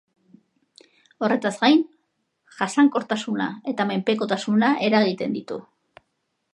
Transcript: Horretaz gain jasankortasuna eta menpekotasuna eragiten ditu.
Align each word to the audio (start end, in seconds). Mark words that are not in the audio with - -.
Horretaz 1.25 1.51
gain 1.65 1.83
jasankortasuna 2.61 3.51
eta 3.73 3.89
menpekotasuna 3.93 4.75
eragiten 4.91 5.39
ditu. 5.41 5.65